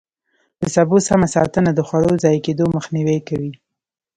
د 0.61 0.63
سبو 0.75 0.97
سمه 1.07 1.27
ساتنه 1.35 1.69
د 1.73 1.79
خوړو 1.87 2.11
ضایع 2.23 2.41
کېدو 2.45 2.65
مخنیوی 2.75 3.19
کوي. 3.27 3.53